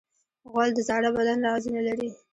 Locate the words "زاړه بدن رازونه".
0.87-1.81